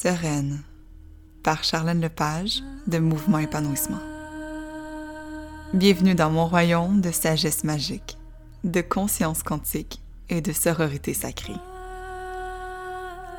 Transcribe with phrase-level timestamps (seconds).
[0.00, 0.60] Sereine
[1.42, 3.98] par Charlène Lepage de Mouvement Épanouissement.
[5.74, 8.16] Bienvenue dans mon royaume de sagesse magique,
[8.62, 11.56] de conscience quantique et de sororité sacrée.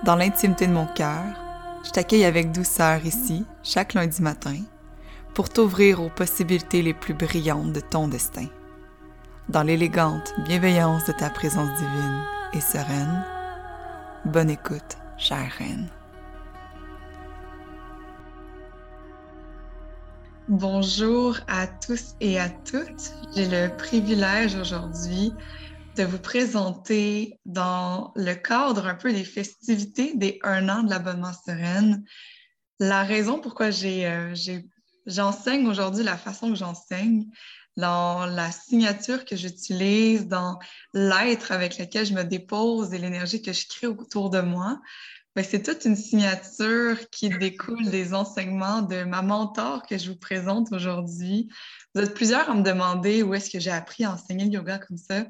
[0.03, 1.23] Dans l'intimité de mon cœur,
[1.85, 4.57] je t'accueille avec douceur ici, chaque lundi matin,
[5.33, 8.47] pour t'ouvrir aux possibilités les plus brillantes de ton destin.
[9.47, 12.21] Dans l'élégante bienveillance de ta présence divine
[12.51, 13.23] et sereine,
[14.25, 15.89] bonne écoute, chère reine.
[20.49, 23.13] Bonjour à tous et à toutes.
[23.35, 25.31] J'ai le privilège aujourd'hui
[25.95, 31.33] de vous présenter dans le cadre un peu des festivités des un an de l'abonnement
[31.45, 32.03] sereine
[32.79, 34.35] la raison pourquoi euh,
[35.05, 37.25] j'enseigne aujourd'hui la façon que j'enseigne,
[37.77, 40.59] dans la signature que j'utilise, dans
[40.93, 44.81] l'être avec lequel je me dépose et l'énergie que je crée autour de moi.
[45.35, 50.17] Ben, c'est toute une signature qui découle des enseignements de ma mentor que je vous
[50.17, 51.49] présente aujourd'hui.
[51.93, 54.79] Vous êtes plusieurs à me demander où est-ce que j'ai appris à enseigner le yoga
[54.79, 55.25] comme ça.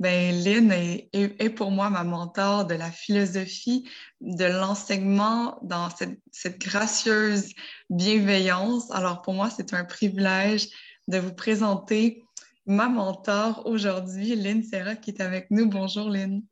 [0.00, 3.88] Ben, Lynn est, pour moi ma mentor de la philosophie,
[4.20, 7.52] de l'enseignement dans cette, cette, gracieuse
[7.90, 8.90] bienveillance.
[8.90, 10.68] Alors pour moi, c'est un privilège
[11.06, 12.24] de vous présenter
[12.66, 15.68] ma mentor aujourd'hui, Lynn Serra, qui est avec nous.
[15.68, 16.42] Bonjour Lynn.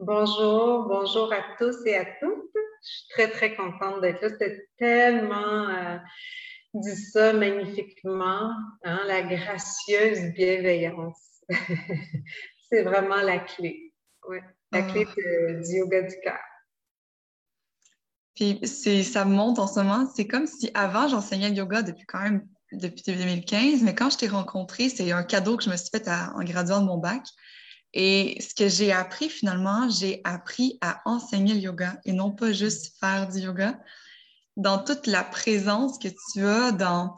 [0.00, 2.52] Bonjour, bonjour à tous et à toutes.
[2.54, 4.28] Je suis très, très contente d'être là.
[4.28, 5.98] C'était tellement euh,
[6.72, 8.52] dit ça magnifiquement,
[8.84, 11.42] hein, la gracieuse bienveillance.
[12.70, 13.92] C'est vraiment la clé.
[14.28, 15.52] Ouais, la clé ah.
[15.54, 16.38] du yoga du cœur.
[18.36, 18.60] Puis
[19.02, 20.08] ça me monte en ce moment.
[20.14, 24.18] C'est comme si avant, j'enseignais le yoga depuis quand même depuis 2015, mais quand je
[24.18, 27.24] t'ai rencontré, c'est un cadeau que je me suis fait en graduant de mon bac.
[27.94, 32.52] Et ce que j'ai appris finalement, j'ai appris à enseigner le yoga et non pas
[32.52, 33.78] juste faire du yoga.
[34.56, 37.16] Dans toute la présence que tu as, dans,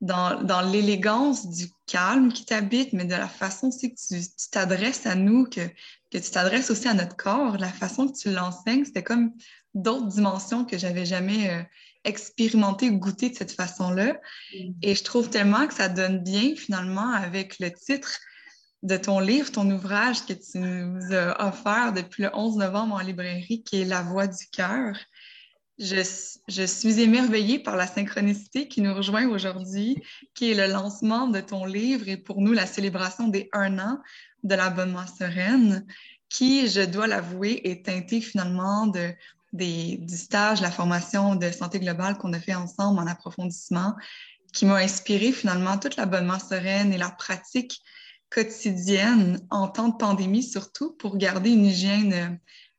[0.00, 5.06] dans, dans l'élégance du calme qui t'habite, mais de la façon aussi que tu t'adresses
[5.06, 5.66] à nous, que,
[6.10, 9.32] que tu t'adresses aussi à notre corps, la façon que tu l'enseignes, c'était comme
[9.74, 11.62] d'autres dimensions que j'avais jamais euh,
[12.04, 14.14] expérimenté ou goûté de cette façon-là.
[14.54, 14.72] Mm.
[14.82, 18.18] Et je trouve tellement que ça donne bien finalement avec le titre
[18.82, 23.00] de ton livre, ton ouvrage que tu nous as offert depuis le 11 novembre en
[23.00, 24.96] librairie, qui est La Voix du cœur.
[25.78, 26.02] Je,
[26.66, 29.96] suis émerveillée par la synchronicité qui nous rejoint aujourd'hui,
[30.34, 33.98] qui est le lancement de ton livre et pour nous la célébration des un an
[34.42, 35.86] de l'abonnement sereine,
[36.28, 39.10] qui, je dois l'avouer, est teintée finalement de,
[39.52, 43.94] du stage, la formation de santé globale qu'on a fait ensemble en approfondissement,
[44.52, 47.82] qui m'a inspiré finalement toute l'abonnement sereine et la pratique
[48.30, 52.28] quotidienne en temps de pandémie, surtout pour garder une hygiène euh,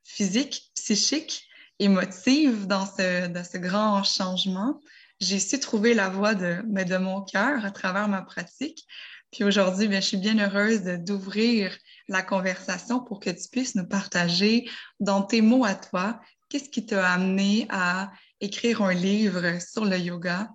[0.03, 1.47] physique, psychique,
[1.79, 4.79] émotive dans ce, dans ce grand changement.
[5.19, 8.85] J'ai su trouver la voie de, de mon cœur à travers ma pratique.
[9.31, 14.69] Puis aujourd'hui, je suis bien heureuse d'ouvrir la conversation pour que tu puisses nous partager
[14.99, 16.19] dans tes mots à toi,
[16.49, 18.11] qu'est-ce qui t'a amené à
[18.41, 20.49] écrire un livre sur le yoga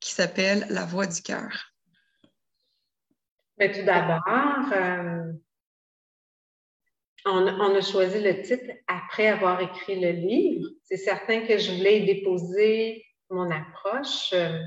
[0.00, 1.75] qui s'appelle La voix du cœur?
[3.58, 4.22] Mais tout d'abord,
[4.72, 5.32] euh,
[7.24, 10.68] on, a choisi le titre après avoir écrit le livre.
[10.84, 14.60] C'est certain que je voulais déposer mon approche, euh,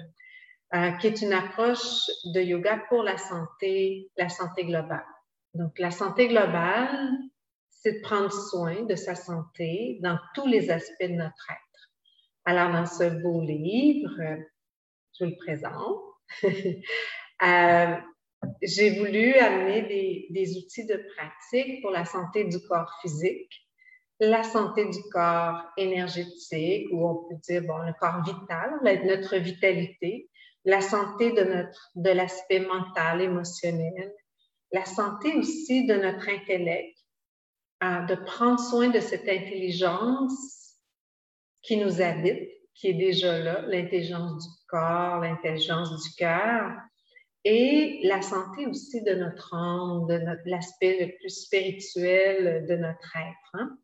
[0.74, 5.06] euh, qui est une approche de yoga pour la santé, la santé globale.
[5.54, 7.12] Donc, la santé globale,
[7.70, 11.92] c'est de prendre soin de sa santé dans tous les aspects de notre être.
[12.46, 14.12] Alors, dans ce beau livre,
[15.18, 16.02] je vous le présente.
[18.62, 23.68] j'ai voulu amener des, outils de pratique pour la santé du corps physique,
[24.20, 30.30] la santé du corps énergétique, ou on peut dire, bon, le corps vital, notre vitalité,
[30.66, 34.14] la santé de, notre, de l'aspect mental, émotionnel,
[34.72, 36.98] la santé aussi de notre intellect,
[37.82, 40.76] hein, de prendre soin de cette intelligence
[41.62, 46.72] qui nous habite, qui est déjà là, l'intelligence du corps, l'intelligence du cœur,
[47.46, 53.54] et la santé aussi de notre âme, de l'aspect le plus spirituel de notre être.
[53.54, 53.78] Hein.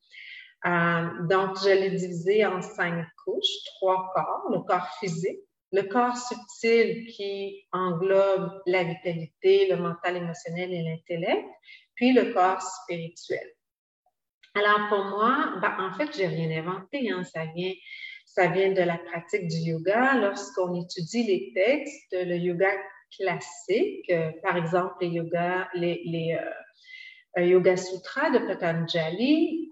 [0.65, 5.39] Euh, donc, je l'ai divisé en cinq couches, trois corps, le corps physique,
[5.71, 11.47] le corps subtil qui englobe la vitalité, le mental émotionnel et l'intellect,
[11.95, 13.47] puis le corps spirituel.
[14.55, 17.73] Alors, pour moi, ben, en fait, j'ai rien inventé, hein, ça vient
[18.25, 20.15] ça vient de la pratique du yoga.
[20.15, 22.69] Lorsqu'on étudie les textes, le yoga
[23.17, 26.37] classiques, euh, par exemple les yoga, les, les
[27.37, 29.71] euh, Yoga Sutras de Patanjali,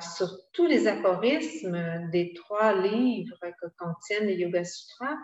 [0.00, 5.16] sur tous les aphorismes des trois livres que contiennent les Yoga Sutras,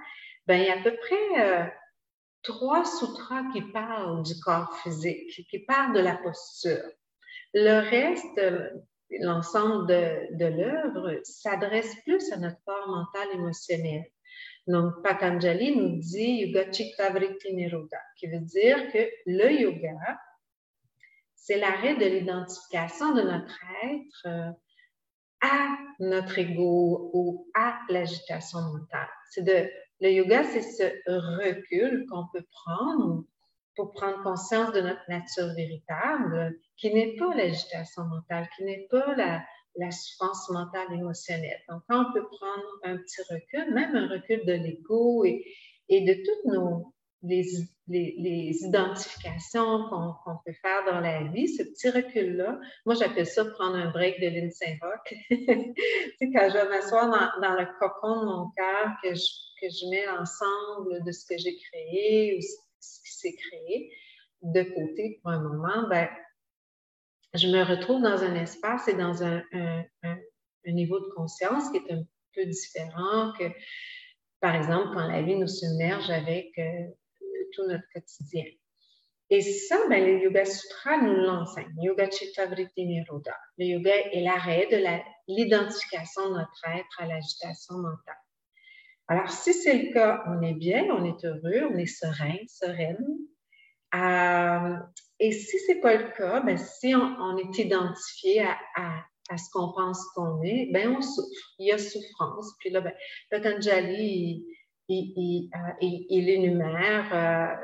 [0.47, 1.73] ben, il y a à peu près
[2.43, 6.85] trois sutras qui parlent du corps physique, qui parlent de la posture.
[7.55, 8.41] Le reste,
[9.21, 14.05] l'ensemble de, de l'œuvre s'adresse plus à notre corps mental émotionnel.
[14.67, 20.21] Donc, Patanjali nous dit Yoga Chitta Vritti Nirodha, qui veut dire que le yoga,
[21.35, 24.51] c'est l'arrêt de l'identification de notre être euh,
[25.43, 29.09] à notre ego ou à l'agitation mentale.
[29.31, 29.45] C'est
[30.01, 30.85] le yoga, c'est ce
[31.43, 33.25] recul qu'on peut prendre
[33.77, 39.15] pour prendre conscience de notre nature véritable, qui n'est pas l'agitation mentale, qui n'est pas
[39.17, 39.43] la,
[39.91, 41.61] souffrance mentale émotionnelle.
[41.69, 45.45] Donc, quand on peut prendre un petit recul, même un recul de l'ego et,
[45.91, 52.95] de toutes nos les, identifications qu'on peut faire dans la vie, ce petit recul-là, moi
[52.95, 55.15] j'appelle ça prendre un break de l'Insaint Rock.
[55.31, 59.25] tu quand je vais m'asseoir dans, dans, le cocon de mon cœur, que je
[59.61, 63.93] que je mets l'ensemble de ce que j'ai créé ou ce qui s'est créé
[64.43, 66.09] de côté pour un moment, ben,
[67.35, 69.43] je me retrouve dans un espace et dans un,
[70.67, 72.03] niveau de conscience qui est un
[72.35, 73.45] peu différent que,
[74.41, 76.87] par exemple, quand la vie nous submerge avec euh,
[77.53, 78.45] tout notre quotidien.
[79.31, 81.73] Et ça, ben, le Yoga Sutra nous l'enseigne.
[81.81, 83.37] Yoga Chitta Vritti Nirodha.
[83.59, 84.85] Le yoga est l'arrêt de
[85.29, 88.17] l'identification de notre être à l'agitation mentale.
[89.07, 93.05] Alors, si c'est le cas, on est bien, on est heureux, on est serein, sereine.
[93.95, 94.77] Euh,
[95.21, 98.43] et si ce n'est pas le cas, ben, si on, est identifié
[98.75, 99.05] à,
[99.37, 101.55] ce qu'on pense qu'on est, ben, on souffre.
[101.59, 102.55] Il y a souffrance.
[102.59, 102.95] Puis là, ben,
[103.31, 104.47] Patanjali,
[104.89, 105.51] il, il,
[105.81, 107.55] il, euh, énumère, euh,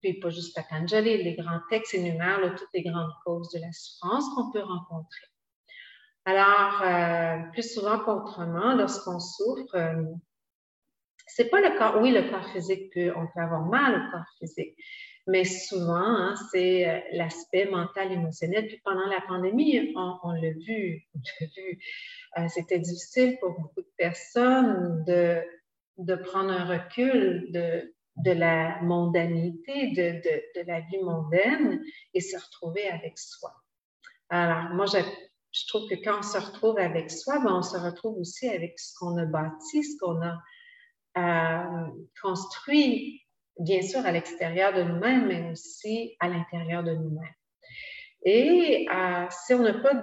[0.00, 4.24] puis pas juste Patanjali, les grands textes énumèrent toutes les grandes causes de la souffrance
[4.34, 5.26] qu'on peut rencontrer.
[6.24, 9.76] Alors, plus souvent qu'autrement, lorsqu'on souffre,
[11.26, 14.26] c'est pas le corps, oui, le corps physique peut, on peut avoir mal au corps
[14.40, 14.76] physique,
[15.26, 18.66] mais souvent, hein, c'est euh, l'aspect mental, émotionnel.
[18.68, 19.92] Puis pendant la pandémie,
[20.22, 21.06] on, l'a vu.
[22.38, 25.42] Euh, c'était difficile pour beaucoup de personnes de,
[25.98, 31.82] de prendre un recul de, de la mondanité, de, de, de, la vie mondaine
[32.14, 33.52] et se retrouver avec soi.
[34.28, 34.98] Alors, moi, je,
[35.52, 38.78] je trouve que quand on se retrouve avec soi, ben, on se retrouve aussi avec
[38.78, 40.38] ce qu'on a bâti, ce qu'on a
[41.16, 41.86] euh,
[42.20, 43.25] construit,
[43.58, 47.34] bien sûr, à l'extérieur de nous-mêmes, mais aussi à l'intérieur de nous-mêmes.
[48.24, 49.94] Et euh, si on n'a pas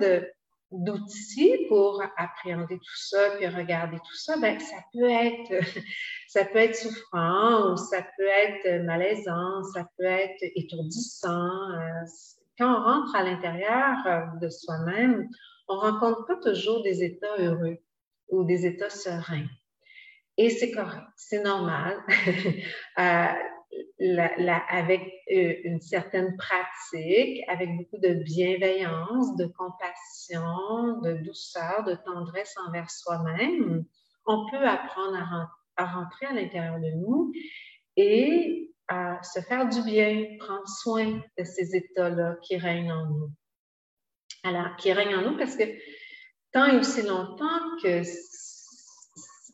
[0.71, 5.65] d'outils pour appréhender tout ça, puis regarder tout ça, ben, ça peut être,
[6.27, 11.71] ça peut être souffrant ou ça peut être malaisant, ça peut être étourdissant.
[11.71, 12.05] Euh,
[12.57, 15.27] quand on rentre à l'intérieur de soi-même,
[15.67, 17.77] on rencontre pas toujours des états heureux
[18.29, 19.47] ou des états sereins.
[20.37, 22.03] Et c'est correct, c'est normal.
[22.99, 23.27] euh,
[24.69, 25.01] avec
[25.31, 32.89] euh, une certaine pratique, avec beaucoup de bienveillance, de compassion, de douceur, de tendresse envers
[32.89, 33.85] soi-même,
[34.25, 37.31] on peut apprendre à, rentrer à l'intérieur de nous
[37.95, 43.31] et à se faire du bien, prendre soin de ces états-là qui règnent en nous.
[44.43, 45.63] Alors, qui règnent en nous parce que
[46.51, 48.03] tant et aussi longtemps que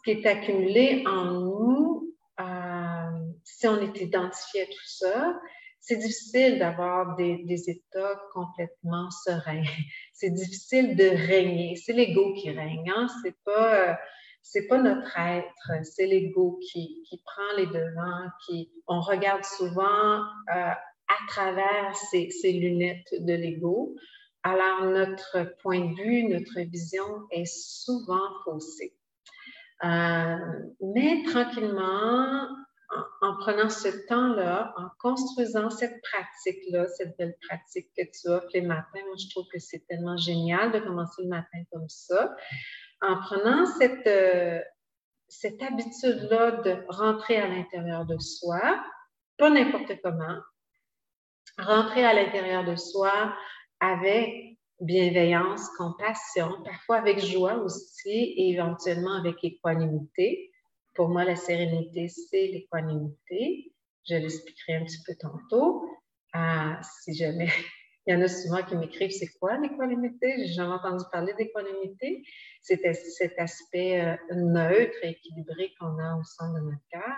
[0.03, 5.39] qui est accumulé en nous, euh, si on est identifié à tout ça,
[5.81, 9.63] c'est difficile d'avoir des, états complètement sereins.
[10.13, 11.77] C'est difficile de régner.
[11.77, 12.91] C'est l'ego qui règne.
[12.93, 13.07] Hein?
[13.23, 13.97] C'est pas,
[14.67, 15.85] pas notre être.
[15.85, 18.29] C'est l'ego qui, prend les devants.
[18.45, 20.19] Qui, on regarde souvent
[20.53, 23.95] euh, à travers ces lunettes de l'ego.
[24.43, 28.98] Alors notre point de vue, notre vision est souvent faussée.
[29.83, 30.37] Euh,
[30.81, 32.47] mais tranquillement,
[33.21, 38.61] en, prenant ce temps-là, en construisant cette pratique-là, cette belle pratique que tu offres les
[38.61, 42.35] matins, moi je trouve que c'est tellement génial de commencer le matin comme ça.
[43.01, 44.59] En prenant cette, euh,
[45.27, 48.83] cette habitude-là de rentrer à l'intérieur de soi,
[49.37, 50.39] pas n'importe comment,
[51.57, 53.33] rentrer à l'intérieur de soi
[53.79, 54.48] avec
[54.81, 60.51] bienveillance, compassion, parfois avec joie aussi et éventuellement avec équanimité.
[60.95, 63.73] Pour moi, la sérénité, c'est l'équanimité.
[64.07, 65.85] Je l'expliquerai un petit peu tantôt.
[66.33, 67.49] Ah, si jamais,
[68.07, 70.35] il y en a souvent qui m'écrivent, c'est quoi l'équanimité?
[70.39, 72.23] J'ai jamais entendu parler d'équanimité.
[72.61, 77.15] C'est cet aspect euh, neutre et équilibré qu'on a au sein de notre cœur.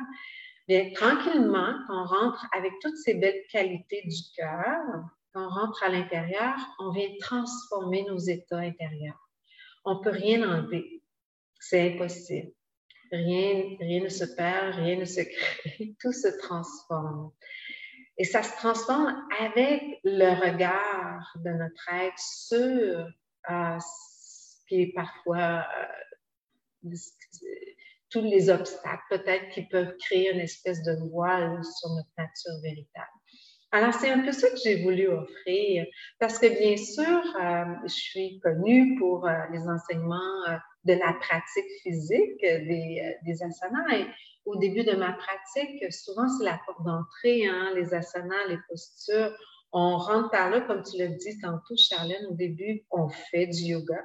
[0.67, 4.79] Bien, tranquillement, on rentre avec toutes ces belles qualités du cœur,
[5.33, 9.29] quand on rentre à l'intérieur, on vient transformer nos états intérieurs.
[9.85, 11.01] On ne peut rien enlever.
[11.59, 12.51] C'est impossible.
[13.11, 17.31] Rien, rien ne se perd, rien ne se crée, tout se transforme.
[18.17, 23.07] Et ça se transforme avec le regard de notre être sur
[23.49, 23.79] euh,
[24.65, 25.65] puis parfois
[26.83, 26.95] euh,
[28.09, 33.20] tous les obstacles peut-être qui peuvent créer une espèce de voile sur notre nature véritable.
[33.71, 35.85] Alors, c'est un peu ça que j'ai voulu offrir,
[36.19, 41.71] parce que bien sûr, euh, je suis connue pour euh, les enseignements de la pratique
[41.83, 44.07] physique des, asanas.
[44.45, 49.31] Au début de ma pratique, souvent, c'est la porte d'entrée, hein, les asanas, les postures.
[49.71, 53.61] On rentre par là, comme tu l'as dit tantôt, Charlène, au début, on fait du
[53.61, 54.03] yoga.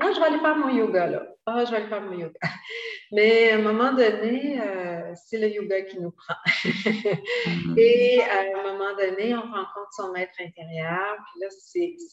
[0.00, 1.26] Ah, je vais aller faire mon yoga là.
[1.46, 2.38] Ah, je vais aller faire mon yoga.
[3.12, 6.34] Mais à un moment donné, euh, c'est le yoga qui nous prend.
[6.64, 7.78] Mm-hmm.
[7.78, 11.16] Et à un moment donné, on rencontre son maître intérieur.
[11.32, 11.48] Puis là,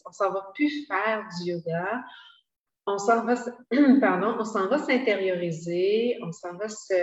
[0.06, 2.02] on s'en va plus faire du yoga.
[2.86, 3.34] On s'en va,
[4.00, 6.94] pardon, on s'en va s'intérioriser, on s'en va se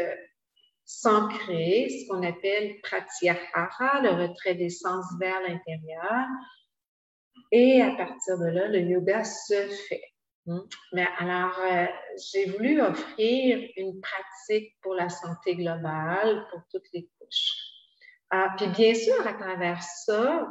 [0.85, 6.27] s'ancrer, ce qu'on appelle pratyahara, le retrait des sens vers l'intérieur.
[7.51, 10.12] Et à partir de là, le yoga se fait.
[10.45, 10.59] Hmm.
[10.91, 11.85] Mais alors, euh,
[12.31, 17.51] j'ai voulu offrir une pratique pour la santé globale, pour toutes les couches.
[18.29, 20.49] Ah, puis bien sûr, à travers ça,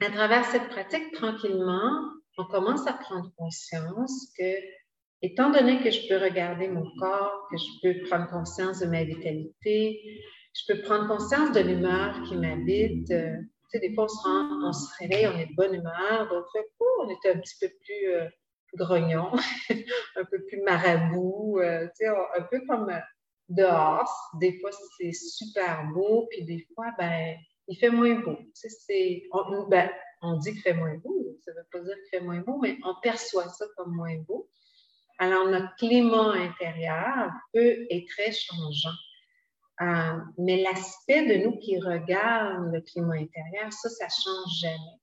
[0.00, 4.54] à travers cette pratique, tranquillement, on commence à prendre conscience que,
[5.22, 9.04] étant donné que je peux regarder mon corps, que je peux prendre conscience de ma
[9.04, 9.98] vitalité,
[10.54, 13.10] je peux prendre conscience de l'humeur qui m'habite.
[13.10, 13.36] Euh,
[13.70, 16.66] tu sais, des fois, on se, rend, on réveille, on est de bonne humeur, d'autres
[16.76, 18.28] fois, on est un petit peu plus euh,
[18.74, 19.32] grognon,
[20.16, 21.88] un peu plus marabout, euh,
[22.36, 23.00] un peu comme euh,
[23.48, 24.30] dehors.
[24.40, 27.36] Des fois, c'est super beau, puis des fois, ben,
[27.68, 28.38] il fait moins beau.
[29.32, 29.90] On, ben,
[30.22, 32.58] on dit qu'il fait moins beau, ça ne veut pas dire qu'il fait moins beau,
[32.60, 34.48] mais on perçoit ça comme moins beau.
[35.18, 38.96] Alors, notre climat intérieur peut être très changeant.
[39.80, 45.01] Euh, mais l'aspect de nous qui regarde le climat intérieur, ça, ça ne change jamais.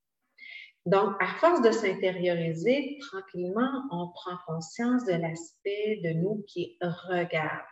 [0.89, 7.67] Donc, à force de s'intérioriser, tranquillement, on prend conscience de l'aspect de nous qui regarde.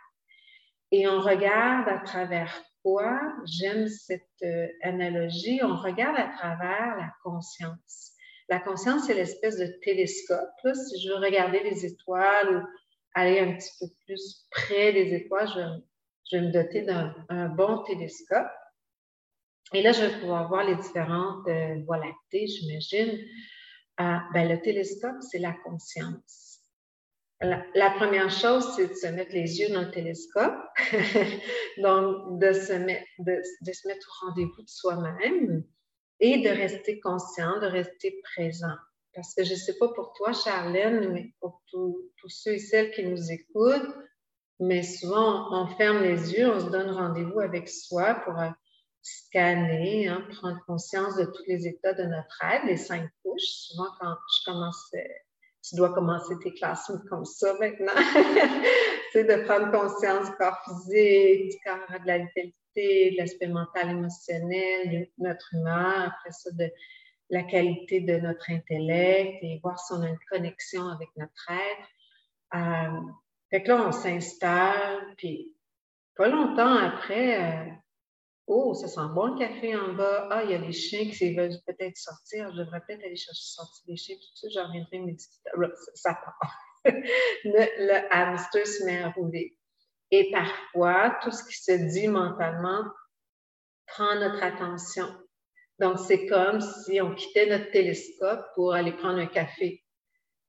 [0.92, 3.18] Et on regarde à travers quoi?
[3.44, 5.58] J'aime cette euh, analogie.
[5.64, 8.12] On regarde à travers la conscience.
[8.48, 10.48] La conscience, c'est l'espèce de télescope.
[10.72, 12.60] Si je veux regarder les étoiles ou
[13.14, 15.80] aller un petit peu plus près des étoiles, je,
[16.30, 18.46] je vais me doter d'un bon télescope.
[19.74, 23.18] Et là, je vais pouvoir voir les différentes euh, voies lactées, j'imagine.
[24.00, 26.60] Euh, ben, le télescope, c'est la conscience.
[27.40, 30.56] La, première chose, c'est de se mettre les yeux dans le télescope,
[31.78, 33.40] donc de se, mettre, de,
[33.72, 35.64] se mettre au rendez-vous de soi-même
[36.18, 38.74] et de rester conscient, de rester présent.
[39.14, 42.90] Parce que je ne sais pas pour toi, Charlène, mais pour tous ceux et celles
[42.90, 43.94] qui nous écoutent,
[44.58, 48.50] mais souvent, on ferme les yeux, on se donne rendez-vous avec soi pour euh,
[49.02, 53.42] scanner, hein, prendre conscience de tous les états de notre être, les cinq couches.
[53.42, 54.90] Souvent, quand je commence,
[55.62, 57.92] tu dois commencer tes classes comme ça maintenant,
[59.12, 63.90] c'est de prendre conscience du corps physique, du corps de la vitalité, de l'aspect mental,
[63.90, 66.70] émotionnel, de notre humeur, après ça, de
[67.30, 71.88] la qualité de notre intellect et voir si on a une connexion avec notre être.
[72.54, 73.00] Euh,
[73.50, 75.54] fait que là, on s'installe, puis
[76.16, 77.70] pas longtemps après, euh,
[78.50, 80.26] Oh, ça sent bon le café en bas.
[80.30, 82.50] Ah, il y a des chiens qui veulent peut-être sortir.
[82.52, 84.16] Je devrais peut-être aller chercher sortir des chiens.
[84.16, 85.36] Tout ça, j'en reviendrai méditer.
[85.94, 86.58] Ça part.
[87.44, 89.54] le, hamster se met à rouler.
[90.10, 92.84] Et parfois, tout ce qui se dit mentalement
[93.86, 95.06] prend notre attention.
[95.78, 99.84] Donc, c'est comme si on quittait notre télescope pour aller prendre un café.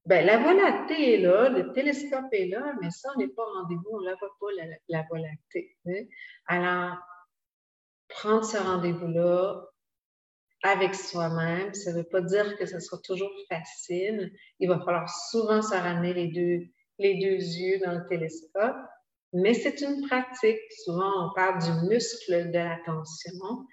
[0.05, 3.43] Ben, la Voie lactée est là, le télescope est là, mais ça, on n'est pas
[3.43, 5.75] au rendez-vous, on ne la voit pas, la, la Voie lactée.
[5.85, 6.05] Hein.
[6.47, 6.97] Alors,
[8.09, 9.65] prendre ce rendez-vous-là
[10.63, 11.73] avec soi-même.
[11.73, 14.31] Ça ne veut pas dire que ce sera toujours facile.
[14.59, 16.67] Il va falloir souvent se ramener les deux,
[16.99, 18.75] yeux dans le télescope,
[19.33, 20.59] mais c'est une pratique.
[20.83, 23.65] Souvent, on parle du muscle de l'attention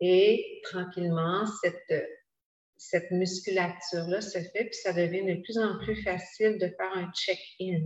[0.00, 2.08] et tranquillement, cette,
[2.76, 7.10] cette musculature-là se fait, puis ça devient de plus en plus facile de faire un
[7.12, 7.80] check-in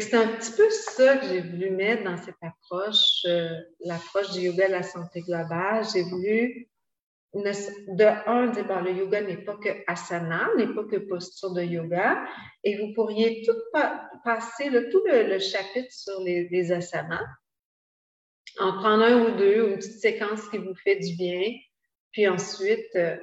[0.00, 4.40] c'est un petit peu ça que j'ai voulu mettre dans cette approche, euh, l'approche du
[4.40, 5.84] yoga de la santé globale.
[5.92, 6.68] J'ai voulu,
[7.34, 11.62] de un, dire, bon, le yoga n'est pas que asana, n'est pas que posture de
[11.62, 12.24] yoga,
[12.64, 13.56] et vous pourriez tout
[14.24, 17.26] passer, le, tout le, chapitre sur les, asanas.
[18.60, 21.52] en prendre un ou deux, ou une petite séquence qui vous fait du bien,
[22.12, 23.16] puis ensuite euh,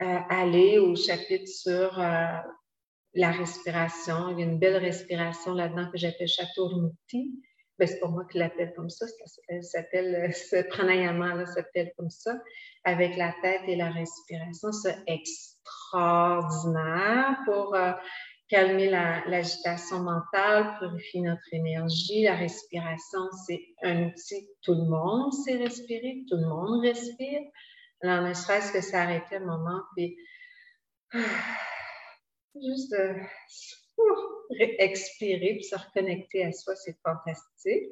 [0.00, 1.98] aller au chapitre sur
[3.14, 4.30] la respiration.
[4.30, 7.40] Il y a une belle respiration là-dedans que j'appelle Chaturmuti.
[7.78, 9.06] Ben, c'est pour moi qui l'appelle comme ça.
[9.06, 12.36] Ça s'appelle, ce pranayama s'appelle comme ça,
[12.84, 14.70] avec la tête et la respiration.
[14.72, 17.92] C'est extraordinaire pour euh,
[18.48, 22.24] calmer l'agitation mentale, purifier notre énergie.
[22.24, 24.46] La respiration, c'est un outil.
[24.62, 27.40] Tout le monde sait respirer, tout le monde respire.
[28.02, 30.16] Alors, ne serait-ce que s'arrêter un moment, puis
[32.54, 33.22] juste de
[34.78, 37.84] expirer puis se reconnecter à soi, c'est fantastique.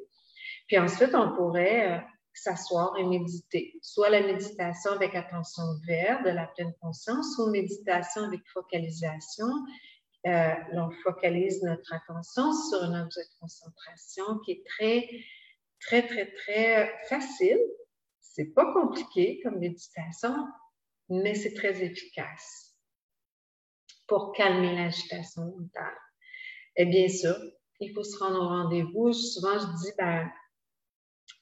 [0.66, 1.98] Puis ensuite, on pourrait euh,
[2.34, 8.24] s'asseoir et méditer, soit la méditation avec attention ouverte, de la pleine conscience, ou méditation
[8.24, 9.48] avec focalisation.
[10.26, 15.08] Euh, on focalise notre attention sur un objet de concentration qui est très,
[15.80, 17.58] très, très, très facile.
[18.20, 20.34] C'est pas compliqué comme méditation,
[21.08, 22.71] mais c'est très efficace
[24.06, 25.96] pour calmer l'agitation mentale.
[26.76, 27.36] Et bien sûr,
[27.80, 29.12] il faut se rendre au rendez-vous.
[29.12, 30.30] Souvent, je dis, ben,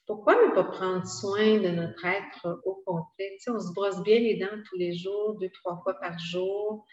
[0.05, 3.37] pourquoi ne pas prendre soin de notre être au complet?
[3.47, 6.85] on se brosse bien les dents tous les jours, deux, trois fois par jour.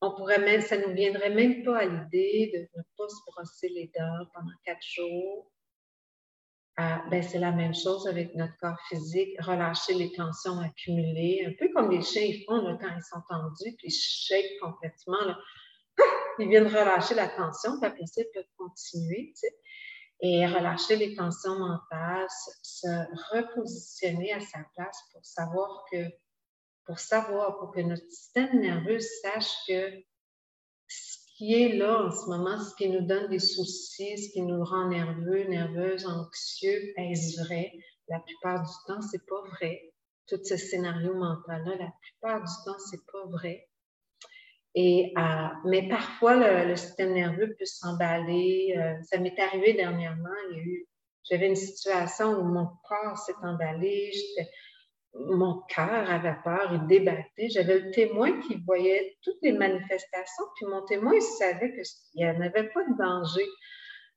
[0.00, 3.16] On pourrait même, ça ne nous viendrait même pas à l'idée de ne pas se
[3.26, 5.51] brosser les dents pendant quatre jours.
[6.78, 11.52] Ah, ben, c'est la même chose avec notre corps physique, relâcher les tensions accumulées, un
[11.58, 15.36] peu comme les chiens font quand ils sont tendus, puis ils shake complètement.
[16.38, 19.34] Ils viennent relâcher la tension, puis après ça, ils peuvent continuer.
[20.22, 22.26] Et relâcher les tensions mentales,
[22.62, 22.86] se,
[23.36, 25.98] repositionner à sa place pour savoir que,
[26.86, 30.02] pour savoir, pour que notre système nerveux sache que
[31.42, 34.62] qui est là en ce moment, ce qui nous donne des soucis, ce qui nous
[34.62, 37.72] rend nerveux, nerveuses, anxieux, est-ce vrai?
[38.06, 39.92] La plupart du temps, c'est pas vrai.
[40.28, 43.68] Tout ce scénario mental-là, la plupart du temps, c'est pas vrai.
[44.76, 48.76] Et, euh, mais parfois, le, système nerveux peut s'emballer.
[48.78, 50.30] Euh, ça m'est arrivé dernièrement.
[50.50, 50.86] Il y a eu,
[51.28, 54.12] j'avais une situation où mon corps s'est emballé.
[55.14, 57.48] Mon cœur avait peur, il débattait.
[57.50, 61.84] J'avais le témoin qui voyait toutes les manifestations, puis mon témoin savait qu'il
[62.16, 63.46] n'y en avait pas de danger.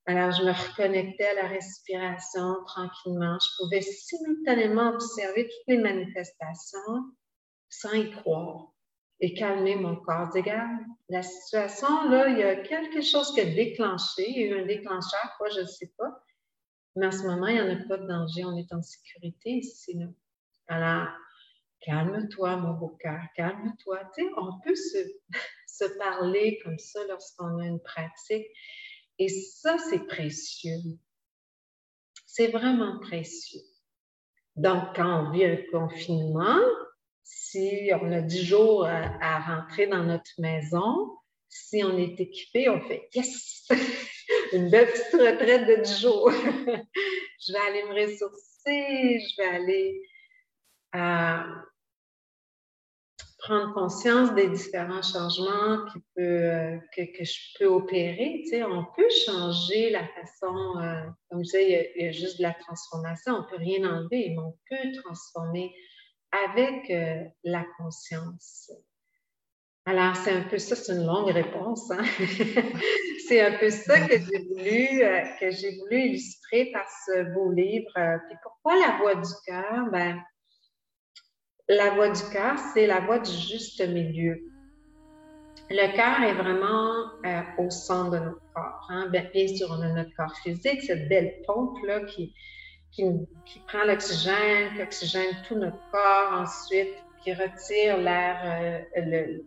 [0.07, 3.37] Alors, je me reconnectais à la respiration tranquillement.
[3.39, 6.79] Je pouvais simultanément observer toutes les manifestations
[7.69, 8.71] sans y croire
[9.19, 10.29] et calmer mon corps.
[10.33, 10.79] Regarde,
[11.09, 14.29] la situation, là, il y a quelque chose qui a déclenché.
[14.29, 16.23] Il y a eu un déclencheur, quoi, je ne sais pas.
[16.95, 18.45] Mais en ce moment, il n'y en a pas de danger.
[18.45, 19.97] On est en sécurité ici.
[20.67, 21.07] Alors,
[21.81, 23.99] calme-toi, mon beau cœur, calme-toi.
[24.15, 24.75] Tu sais, on peut
[25.67, 28.47] se, parler comme ça lorsqu'on a une pratique.
[29.19, 30.79] Et ça, c'est précieux.
[32.25, 33.61] C'est vraiment précieux.
[34.55, 36.59] Donc, quand on vit un confinement,
[37.23, 41.17] si on a dix jours à, rentrer dans notre maison,
[41.49, 43.67] si on est équipé, on fait yes!
[44.53, 46.31] Une belle petite retraite de dix jours.
[47.39, 50.01] je vais aller me ressourcer, je vais aller
[53.45, 55.85] prendre conscience des différents changements
[56.19, 58.43] euh, que, je peux opérer.
[58.63, 62.53] On peut changer la façon, euh, comme je disais, il y, a, juste de la
[62.53, 65.73] transformation, on ne peut rien enlever, mais on peut transformer
[66.47, 68.71] avec euh, la conscience.
[69.85, 71.91] Alors, c'est un peu ça, c'est une longue réponse.
[71.91, 72.03] Hein.
[73.27, 75.01] c'est un peu ça que j'ai voulu,
[75.39, 77.93] que j'ai voulu illustrer par ce beau livre.
[78.27, 79.85] Puis pourquoi la voix du cœur?
[79.91, 80.19] Ben,
[81.67, 84.39] la voix du cœur, c'est la voix du juste milieu.
[85.69, 88.87] Le cœur est vraiment euh, au centre de notre corps.
[88.89, 89.09] Hein.
[89.09, 92.35] Bien, sûr, on a notre corps physique, cette belle pompe-là qui,
[92.91, 93.03] qui,
[93.67, 99.43] prend l'oxygène, qui oxygène tout notre corps, ensuite qui retire l'air, euh, le,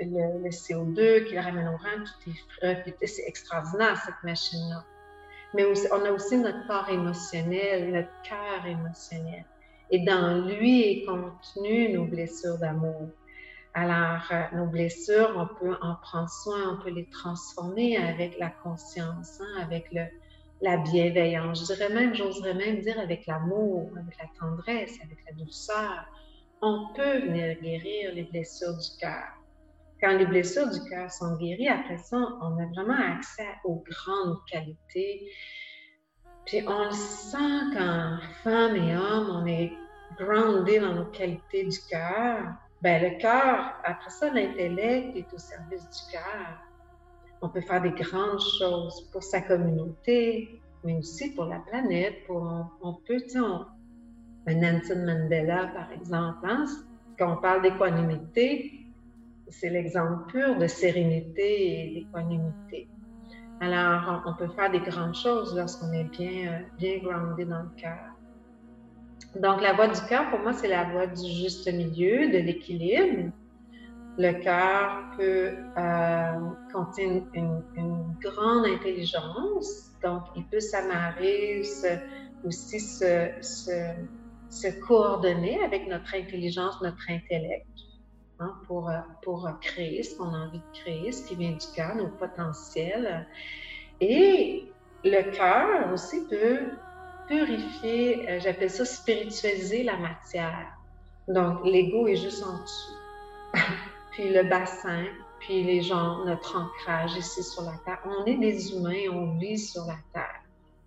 [0.00, 3.06] le, CO2, qui le ramène au rein, tout est.
[3.06, 4.82] C'est extraordinaire, cette machine-là.
[5.52, 9.44] Mais on a aussi notre corps émotionnel, notre cœur émotionnel
[9.90, 13.10] et dans lui est contenu nos blessures d'amour.
[13.74, 18.50] Alors, euh, nos blessures, on peut en prendre soin, on peut les transformer avec la
[18.50, 19.92] conscience, hein, avec
[20.60, 21.60] la bienveillance.
[21.60, 26.04] Je dirais même, j'oserais même dire avec l'amour, avec la tendresse, avec la douceur.
[26.62, 29.24] On peut venir guérir les blessures du cœur.
[30.00, 34.38] Quand les blessures du cœur sont guéries, après ça, on a vraiment accès aux grandes
[34.50, 35.30] qualités
[36.46, 39.72] puis on le sent quand femme et homme, on est
[40.18, 42.54] groundé dans nos qualités du cœur.
[42.82, 46.58] Ben le cœur, après ça, l'intellect est au service du cœur.
[47.42, 52.26] On peut faire des grandes choses pour sa communauté, mais aussi pour la planète.
[52.26, 52.42] Pour,
[52.82, 56.64] on, peut, tu sais, un Nelson Mandela, par exemple, hein,
[57.18, 58.86] quand on parle d'équanimité,
[59.48, 62.88] c'est l'exemple pur de sérénité et d'équanimité.
[63.62, 67.68] Alors, on peut faire des grandes choses lorsqu'on est bien, euh, bien groundé dans le
[67.76, 67.98] cœur.
[69.38, 73.30] Donc, la voie du cœur, pour moi, c'est la voie du juste milieu, de l'équilibre.
[74.16, 76.32] Le cœur peut euh,
[76.72, 77.62] contenir une,
[78.20, 81.62] grande intelligence, donc il peut s'amarrer,
[82.44, 87.66] aussi se, se, coordonner avec notre intelligence, notre intellect.
[88.42, 88.90] Hein, pour,
[89.22, 93.26] pour créer ce qu'on a envie de créer, ce qui vient du cœur, nos potentiels.
[94.00, 94.64] Et
[95.04, 96.70] le cœur aussi peut
[97.28, 100.68] purifier, euh, j'appelle ça spiritualiser la matière.
[101.28, 102.94] Donc, l'ego est juste en dessous.
[104.12, 105.04] puis le bassin,
[105.40, 107.98] puis les gens, notre ancrage ici sur la terre.
[108.06, 110.40] On est des humains, on vit sur la terre.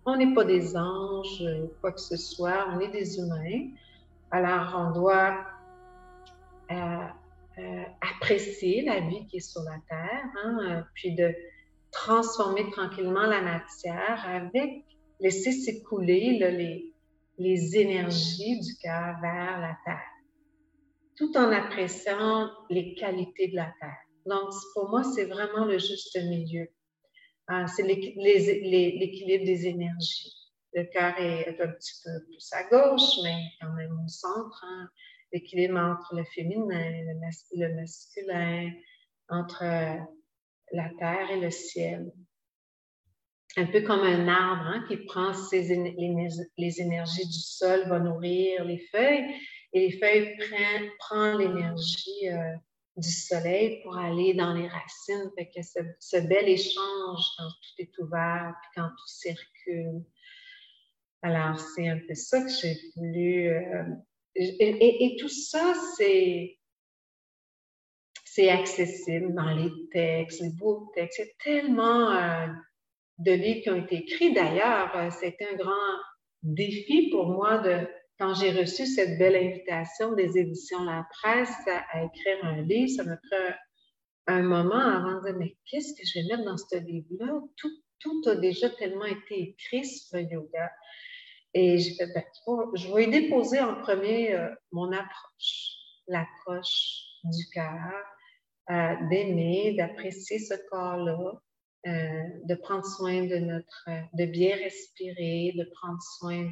[0.06, 1.44] On n'est pas des anges,
[1.80, 3.68] quoi que ce soit, on est des humains.
[4.32, 5.36] Alors, on doit
[6.72, 7.06] euh,
[7.58, 11.32] euh, apprécier la vie qui est sur la Terre, hein, euh, puis de
[11.92, 14.84] transformer tranquillement la matière avec
[15.20, 16.92] laisser s'écouler
[17.38, 20.10] les, énergies du cœur vers la Terre,
[21.16, 23.98] tout en appréciant les qualités de la Terre.
[24.26, 26.68] Donc, pour moi, c'est vraiment le juste milieu.
[27.50, 30.32] Euh, c'est l'équilibre des énergies.
[30.72, 34.64] Le cœur est un petit peu plus à gauche, mais quand même au centre.
[34.66, 34.88] Hein
[35.34, 38.70] l'équilibre entre le féminin, le, masculin,
[39.28, 39.98] entre euh,
[40.72, 42.12] la terre et le ciel.
[43.56, 48.78] Un peu comme un arbre hein, qui prend les, énergies du sol, va nourrir les
[48.92, 49.26] feuilles,
[49.72, 52.54] et les feuilles prennent, l'énergie euh,
[52.96, 55.30] du soleil pour aller dans les racines.
[55.36, 60.04] Fait que ce, bel échange quand tout est ouvert, puis quand tout circule.
[61.22, 63.84] Alors, c'est un peu ça que j'ai voulu euh,
[64.36, 66.58] et, tout ça, c'est,
[68.48, 71.18] accessible dans les textes, les beaux textes.
[71.18, 72.46] Il y a tellement euh,
[73.18, 74.34] de livres qui ont été écrits.
[74.34, 75.72] D'ailleurs, euh, c'était un grand
[76.42, 77.62] défi pour moi
[78.18, 82.90] quand j'ai reçu cette belle invitation des éditions La Presse à, écrire un livre.
[82.90, 83.54] Ça m'a pris
[84.26, 87.40] un, moment avant de dire, mais qu'est-ce que je vais mettre dans ce livre-là?
[87.56, 90.70] Tout a déjà tellement été écrit sur le yoga.
[91.54, 92.24] Et ben,
[92.74, 95.76] je vais déposer en premier euh, mon approche,
[96.08, 97.92] l'approche du cœur,
[98.70, 101.40] euh, d'aimer, d'apprécier ce corps-là,
[101.86, 106.48] euh, de prendre soin de notre, de bien respirer, de prendre soin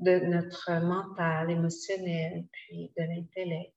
[0.00, 3.76] de notre mental, émotionnel, puis de l'intellect.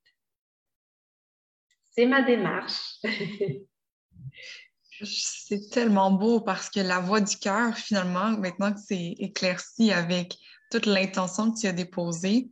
[1.91, 3.01] C'est ma démarche.
[5.03, 10.37] C'est tellement beau parce que la voix du cœur, finalement, maintenant que c'est éclairci avec
[10.71, 12.49] toute l'intention que tu as déposée,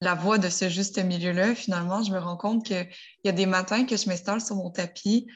[0.00, 2.88] la voix de ce juste milieu-là, finalement, je me rends compte qu'il
[3.24, 5.26] y a des matins que je m'installe sur mon tapis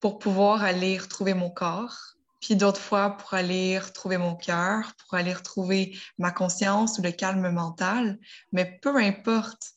[0.00, 5.18] pour pouvoir aller retrouver mon corps, puis d'autres fois pour aller retrouver mon cœur, pour
[5.18, 8.18] aller retrouver ma conscience ou le calme mental.
[8.52, 9.72] Mais peu importe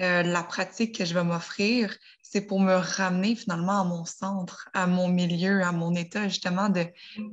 [0.00, 1.94] euh, la pratique que je vais m'offrir,
[2.30, 6.68] c'est pour me ramener finalement à mon centre, à mon milieu, à mon état justement
[6.68, 6.84] de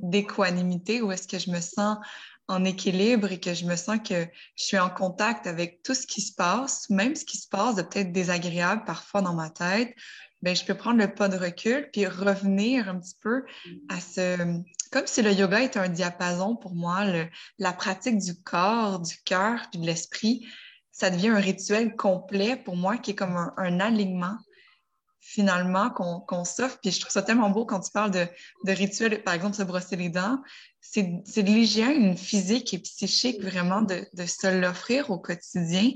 [0.02, 1.98] d'équanimité, où est-ce que je me sens
[2.46, 4.26] en équilibre et que je me sens que
[4.56, 7.74] je suis en contact avec tout ce qui se passe, même ce qui se passe
[7.74, 9.94] de peut-être désagréable parfois dans ma tête,
[10.42, 13.44] ben je peux prendre le pas de recul puis revenir un petit peu
[13.88, 14.60] à ce
[14.92, 17.04] comme si le yoga était un diapason pour moi,
[17.58, 20.46] la pratique du corps, du cœur puis de l'esprit,
[20.92, 24.36] ça devient un rituel complet pour moi qui est comme un alignement
[25.26, 26.78] finalement qu'on s'offre.
[26.82, 28.26] Puis je trouve ça tellement beau quand tu parles de,
[28.64, 30.38] de rituels, par exemple, se brosser les dents.
[30.80, 35.90] C'est de l'hygiène physique et psychique vraiment de, de se l'offrir au quotidien.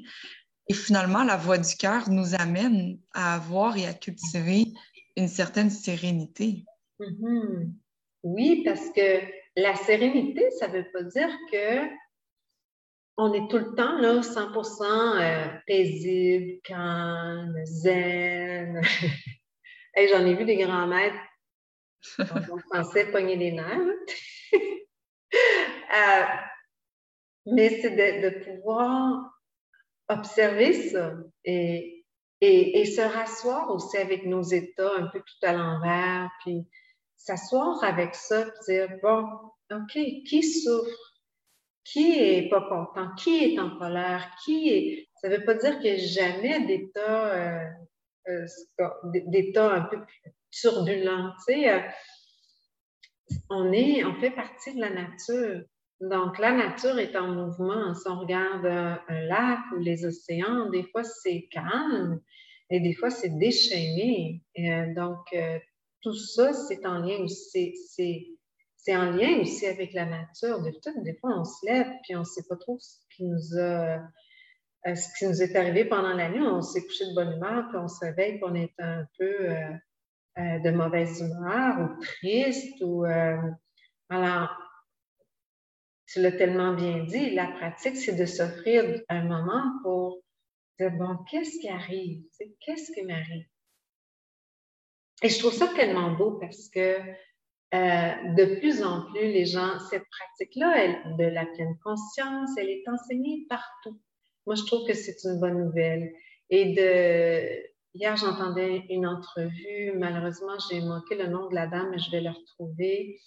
[0.69, 4.73] Et finalement, la voix du cœur nous amène à avoir et à cultiver
[5.17, 6.64] une certaine sérénité.
[6.99, 7.73] Mm-hmm.
[8.23, 9.21] Oui, parce que
[9.57, 11.87] la sérénité, ça ne veut pas dire que
[13.19, 18.81] on est tout le temps là, 100% euh, paisible, calme, zen.
[20.11, 21.19] J'en ai vu des grands maîtres
[22.21, 23.95] en français pogner les nerfs.
[25.91, 26.25] Euh,
[27.47, 29.31] mais c'est de, pouvoir
[30.09, 32.05] observer ça et,
[32.43, 36.69] et, et, se rasseoir aussi avec nos états un peu tout à l'envers, puis
[37.17, 39.25] s'asseoir avec ça, puis dire, bon,
[39.71, 41.08] OK, qui souffre?
[41.92, 45.09] Qui est pas content, qui est en colère, qui est.
[45.20, 47.64] Ça ne veut pas dire qu'il n'y a jamais d'état, euh,
[48.29, 48.46] euh,
[49.57, 49.98] un peu
[50.51, 51.33] turbulent.
[51.48, 51.81] Euh,
[53.51, 55.62] on, est, on fait partie de la nature.
[56.01, 57.94] Donc, la nature est en mouvement.
[57.94, 62.20] Si on regarde un, lac ou les océans, des fois c'est calme
[62.70, 64.42] et des fois c'est déchaîné.
[64.59, 65.59] Euh, donc, euh,
[66.03, 67.74] tout ça, c'est en lien aussi.
[67.88, 68.27] C'est
[68.88, 70.62] en lien aussi avec la nature.
[70.62, 73.59] Des, des fois, on se lève puis on ne sait pas trop ce qui nous
[73.59, 74.01] a
[74.87, 77.69] euh, ce qui nous est arrivé pendant la nuit, on s'est couché de bonne humeur,
[77.69, 79.73] puis on se réveille, puis on est un peu euh,
[80.38, 82.81] euh, de mauvaise humeur ou triste.
[82.81, 83.05] Ou,
[84.09, 84.57] alors,
[86.07, 90.23] tu l'as tellement bien dit, la pratique, c'est de s'offrir un moment pour
[90.79, 92.23] dire, bon, qu'est-ce qui arrive?
[92.61, 93.47] Qu'est-ce qui m'arrive?
[95.23, 96.99] Et je trouve ça tellement beau parce que
[97.73, 103.47] de plus en plus, les gens, cette pratique-là, de la pleine conscience, elle est enseignée
[103.49, 104.01] partout.
[104.47, 106.13] Moi, je trouve que c'est une bonne nouvelle.
[106.51, 107.69] Et de...
[107.95, 109.93] hier, j'entendais une entrevue.
[109.97, 113.21] Malheureusement, j'ai manqué le nom de la dame, mais je vais le retrouver.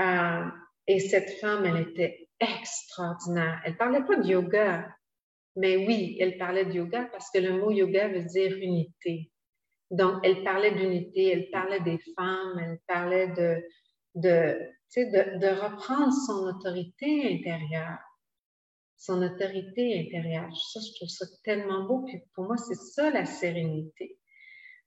[0.00, 0.44] Euh,
[0.86, 3.60] et cette femme, elle était extraordinaire.
[3.64, 4.88] Elle parlait pas de yoga,
[5.56, 9.30] mais oui, elle parlait de yoga parce que le mot yoga veut dire unité.
[9.90, 13.62] Donc, elle parlait d'unité, elle parlait des femmes, elle parlait de,
[14.14, 14.58] de,
[14.96, 17.98] de, de reprendre son autorité intérieure
[18.96, 20.50] son autorité intérieure.
[20.56, 22.04] Ça, je trouve ça tellement beau.
[22.04, 24.18] Puis pour moi, c'est ça la sérénité.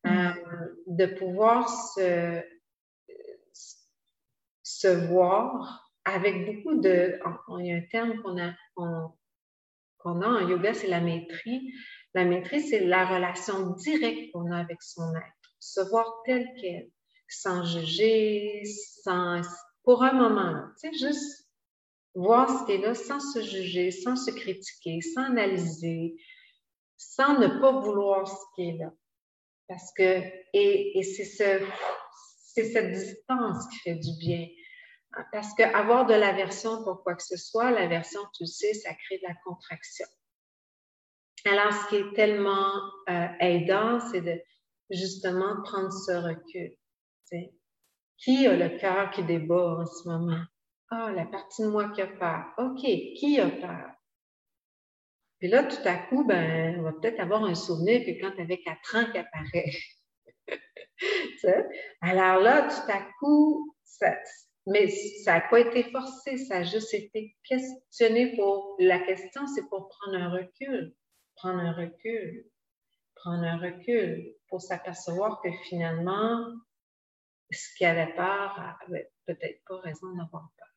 [0.04, 0.10] Mm.
[0.10, 0.34] Euh,
[0.88, 2.42] de pouvoir se,
[4.64, 7.20] se voir avec beaucoup de...
[7.60, 11.74] Il y a un terme qu'on a, qu'on a en yoga, c'est la maîtrise.
[12.16, 15.54] La maîtrise, c'est la relation directe qu'on a avec son être.
[15.60, 16.90] Se voir tel quel,
[17.28, 18.64] sans juger,
[19.04, 19.42] sans...
[19.84, 21.50] Pour un moment, tu sais, juste
[22.16, 26.16] voir ce qui est là sans se juger, sans se critiquer, sans analyser,
[26.98, 28.92] sans ne pas vouloir ce qui est là.
[29.68, 30.22] Parce que,
[30.54, 31.66] et, c'est ce,
[32.56, 34.48] cette distance qui fait du bien.
[35.32, 39.28] Parce qu'avoir de l'aversion pour quoi que ce soit, l'aversion, tu sais, ça crée de
[39.28, 40.06] la contraction.
[41.46, 42.74] Alors, ce qui est tellement
[43.10, 44.42] euh, aidant, c'est de
[44.90, 46.76] justement prendre ce recul.
[48.18, 50.44] Qui a le cœur qui débat en ce moment?
[50.90, 52.46] Ah, la partie de moi qui a peur.
[52.58, 53.92] OK, qui a peur?
[55.40, 58.42] Puis là, tout à coup, ben, on va peut-être avoir un souvenir que quand tu
[58.42, 59.72] avais quatre ans qui apparaît.
[62.02, 63.74] Alors là, tout à coup,
[64.68, 64.88] mais
[65.24, 68.76] ça n'a pas été forcé, ça a juste été questionné pour.
[68.80, 70.94] La question, c'est pour prendre un recul.
[71.40, 72.46] Prendre un recul.
[73.16, 76.46] Prendre un recul pour s'apercevoir que finalement,
[77.52, 80.70] ce qui avait peur avait peut-être pas raison d'avoir peur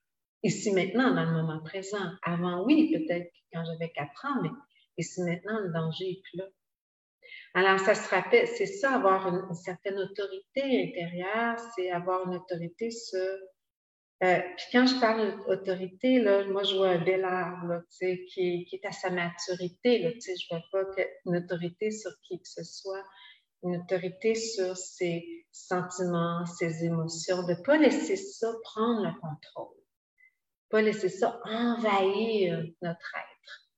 [0.43, 2.11] ici maintenant, dans le moment présent.
[2.23, 4.51] Avant, oui, peut-être quand j'avais quatre ans, mais
[4.99, 6.47] ici maintenant, le danger n'est plus là.
[7.55, 12.91] Alors, ça se rappelle, c'est ça, avoir une, certaine autorité intérieure, c'est avoir une autorité
[12.91, 13.37] sur.
[14.23, 18.87] Euh, puis quand je parle d'autorité, là, moi, je vois un bel arbre qui, est
[18.87, 20.17] à sa maturité.
[20.21, 23.05] Je ne vois pas une autorité sur qui que ce soit,
[23.65, 29.83] une autorité sur ses sentiments, ses émotions, de ne pas laisser ça prendre le contrôle
[30.73, 33.69] pas laisser ça envahir notre être.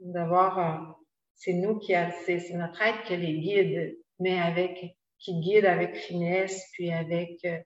[0.00, 0.92] D'avoir, euh,
[1.36, 1.94] c'est nous qui,
[2.26, 7.58] c'est notre être qui les guide, mais avec, qui guide avec finesse, puis avec, euh,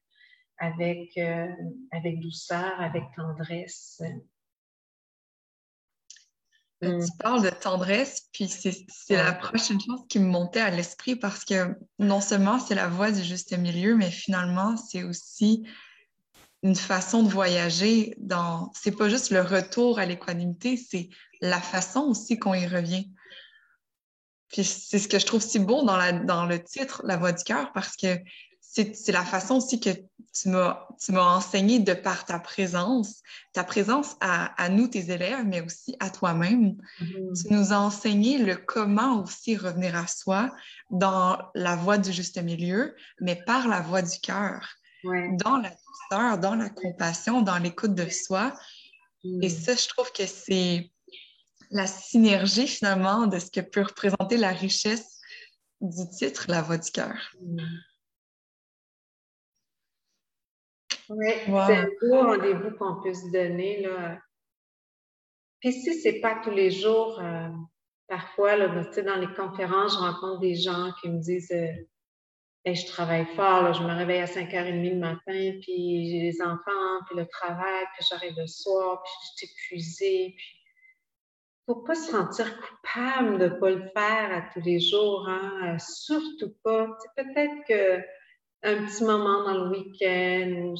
[0.58, 1.48] avec, euh,
[1.90, 4.02] avec douceur, avec tendresse.
[6.82, 7.06] Tu hum.
[7.18, 11.76] parles de tendresse, puis c'est la prochaine chose qui me montait à l'esprit parce que
[11.98, 15.66] non seulement c'est la voie du juste milieu, mais finalement c'est aussi
[16.62, 18.72] une façon de voyager dans.
[18.74, 23.10] C'est pas juste le retour à l'équanimité, c'est la façon aussi qu'on y revient.
[24.48, 27.32] Puis c'est ce que je trouve si beau dans, la, dans le titre, La voix
[27.32, 28.18] du cœur, parce que
[28.74, 29.90] c'est la façon aussi que
[30.32, 30.86] tu m'as
[31.36, 36.10] enseigné de par ta présence, ta présence à, à nous, tes élèves, mais aussi à
[36.10, 36.76] toi-même.
[37.00, 37.42] Mm-hmm.
[37.42, 40.52] Tu nous as enseigné le comment aussi revenir à soi
[40.90, 44.68] dans la voie du juste milieu, mais par la voie du cœur.
[45.04, 45.70] Dans la
[46.10, 48.54] dans la compassion, dans l'écoute de soi.
[49.24, 49.50] Et mm.
[49.50, 50.90] ça, je trouve que c'est
[51.70, 55.20] la synergie finalement de ce que peut représenter la richesse
[55.80, 57.16] du titre La voix du cœur.
[57.40, 57.58] Mm.
[61.16, 61.32] Oui,
[61.66, 63.82] c'est un beau rendez-vous qu'on peut se donner.
[63.82, 64.18] Là.
[65.60, 67.48] Puis si ce n'est pas tous les jours, euh,
[68.08, 71.72] parfois, là, ben, dans les conférences, je rencontre des gens qui me disent euh,
[72.66, 77.16] je travaille fort, je me réveille à 5h30 le matin, puis j'ai les enfants, puis
[77.16, 80.34] le travail, puis j'arrive le soir, puis je suis épuisée.
[80.36, 80.46] Puis...
[81.66, 85.74] Faut pas se sentir coupable de ne pas le faire à tous les jours, hein?
[85.74, 86.88] Euh, surtout pas.
[87.16, 88.04] Peut-être que
[88.64, 90.74] un petit moment dans le week-end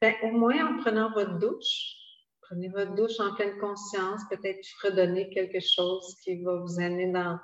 [0.00, 1.94] ben, au moins en prenant votre douche,
[2.42, 7.38] prenez votre douche en pleine conscience, peut-être redonner quelque chose qui va vous amener dans,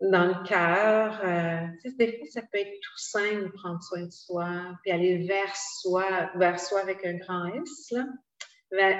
[0.00, 1.20] dans le cœur.
[1.22, 1.66] Euh,
[1.98, 4.48] des fois, ça peut être tout simple, prendre soin de soi,
[4.82, 8.06] puis aller vers soi, vers soi avec un grand S, là.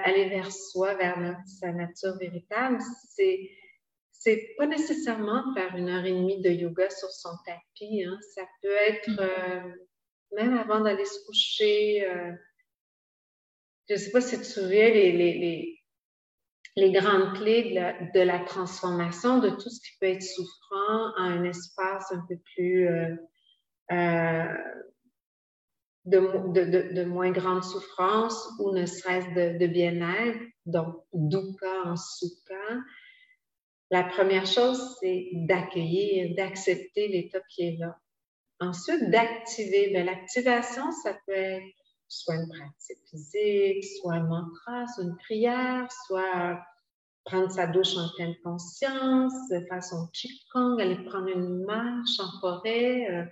[0.04, 2.78] aller vers soi, vers sa nature véritable.
[3.14, 3.50] C'est
[4.26, 8.02] c'est pas nécessairement faire une heure et demie de yoga sur son tapis.
[8.02, 8.18] Hein.
[8.34, 9.20] Ça peut être mm-hmm.
[9.20, 9.72] euh,
[10.32, 12.04] même avant d'aller se coucher.
[12.08, 12.32] Euh,
[13.88, 15.80] je ne sais pas si tu te souviens les, les,
[16.74, 17.72] les, grandes clés
[18.12, 22.34] de la, transformation de tout ce qui peut être souffrant à un espace un peu
[22.56, 23.14] plus euh,
[26.04, 32.82] de, de, moins grande souffrance ou ne serait-ce de, bien-être, donc dukkha en sukha.
[33.90, 37.96] La première chose, c'est d'accueillir, d'accepter l'état qui est là.
[38.58, 39.90] Ensuite, d'activer.
[39.92, 41.64] Ben, l'activation, ça peut être
[42.08, 46.60] soit une pratique physique, soit un mantra, soit une prière, soit
[47.26, 53.06] prendre sa douche en pleine conscience, faire son qigong, aller prendre une marche en forêt
[53.10, 53.24] euh,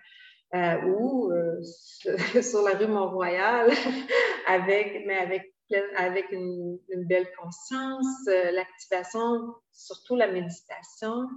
[0.54, 1.62] euh, ou euh,
[2.42, 3.70] sur la rue Mont-Royal,
[4.48, 5.53] avec, mais avec
[5.96, 11.28] avec une, belle conscience, euh, l'activation, surtout la méditation,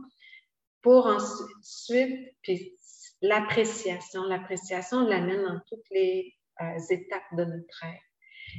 [0.82, 2.78] pour ensuite, puis
[3.22, 4.24] l'appréciation.
[4.24, 8.04] L'appréciation l'amène dans toutes les euh, étapes de notre être.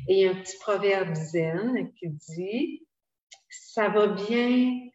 [0.09, 2.87] Et il y a un petit proverbe zen qui dit
[3.49, 4.89] Ça va bien,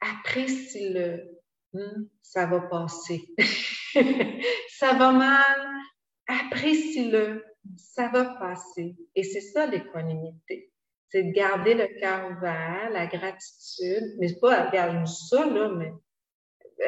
[0.00, 1.40] apprécie-le,
[1.72, 3.28] hmm, ça va passer.
[4.68, 5.70] ça va mal,
[6.26, 7.44] apprécie-le,
[7.76, 8.96] ça va passer.
[9.14, 10.72] Et c'est ça l'équanimité.
[11.08, 15.92] C'est de garder le cœur ouvert, la gratitude, mais c'est pas regarder ça, là, mais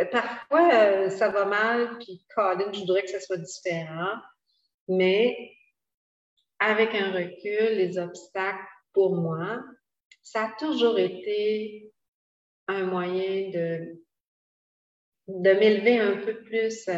[0.00, 4.16] euh, parfois euh, ça va mal, puis Colin, je voudrais que ça soit différent,
[4.88, 5.36] mais
[6.60, 9.60] avec un recul, les obstacles, pour moi,
[10.22, 11.92] ça a toujours été
[12.68, 14.00] un moyen de,
[15.26, 16.88] de m'élever un peu plus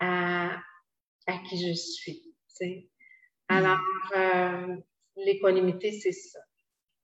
[0.00, 0.56] à,
[1.26, 2.34] à qui je suis.
[3.48, 3.78] Alors,
[4.16, 4.76] euh,
[5.16, 6.38] l'équanimité, c'est ça.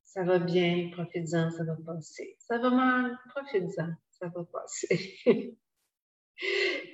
[0.02, 2.36] Ça va bien, profite-en, ça va passer.
[2.38, 5.18] Ça va mal, profite-en, ça va passer.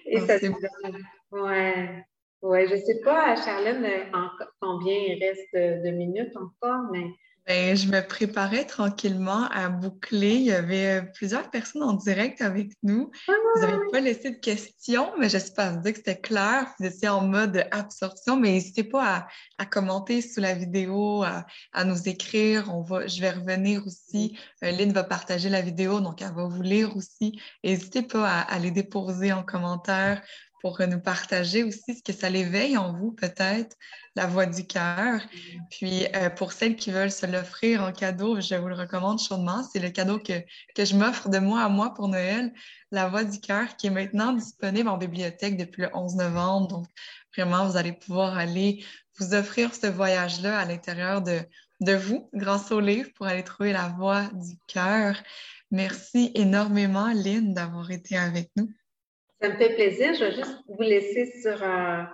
[0.07, 1.05] Et ah, ça se donne.
[1.33, 2.05] Ouais.
[2.43, 3.87] Ouais, je ne sais pas, Charlène,
[4.61, 7.05] combien il reste de minutes encore, mais
[7.51, 10.35] ben, je me préparais tranquillement à boucler.
[10.35, 13.11] Il y avait plusieurs personnes en direct avec nous.
[13.27, 16.73] Vous n'avez pas laissé de questions, mais j'espère que c'était clair.
[16.79, 19.27] Vous étiez en mode absorption, mais n'hésitez pas
[19.59, 22.73] à, commenter sous la vidéo, à, nous écrire.
[22.73, 24.39] On va, je vais revenir aussi.
[24.63, 27.41] Euh, Lynn va partager la vidéo, donc elle va vous lire aussi.
[27.65, 30.23] N'hésitez pas à, à les déposer en commentaire
[30.61, 33.77] pour nous partager aussi ce que ça l'éveille en vous, peut-être,
[34.15, 35.21] la voix du cœur.
[35.71, 39.63] Puis, euh, pour celles qui veulent se l'offrir en cadeau, je vous le recommande chaudement.
[39.63, 40.41] C'est le cadeau que,
[40.75, 42.53] que je m'offre de moi à moi pour Noël,
[42.91, 46.69] la voix du cœur, qui est maintenant disponible en bibliothèque depuis le 11 novembre.
[46.69, 46.87] Donc,
[47.37, 48.85] vraiment, vous allez pouvoir aller
[49.19, 51.41] vous offrir ce voyage-là à l'intérieur de,
[51.81, 55.17] de vous, grâce au livre, pour aller trouver la voix du cœur.
[55.71, 58.71] Merci énormément, Lynn, d'avoir été avec nous.
[59.41, 60.13] Ça me fait plaisir.
[60.15, 62.11] Je vais juste vous laisser sur un,